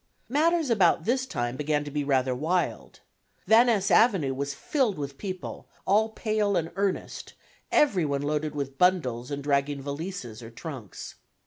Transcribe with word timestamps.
Matters 0.29 0.71
about 0.71 1.03
this 1.05 1.27
time 1.27 1.55
began 1.55 1.83
to 1.83 1.91
be 1.91 2.03
rather 2.03 2.33
wild. 2.33 3.01
Van 3.45 3.67
Ness 3.67 3.91
Avenue 3.91 4.33
was 4.33 4.55
filled 4.55 4.97
with 4.97 5.15
people, 5.19 5.67
all 5.85 6.09
pale 6.09 6.57
and 6.57 6.71
earnest, 6.75 7.33
every 7.71 8.03
one 8.03 8.23
loaded 8.23 8.55
with 8.55 8.79
bundles 8.79 9.29
and 9.29 9.43
dragging 9.43 9.79
valises 9.79 10.41
or 10.41 10.49
trunks. 10.49 11.17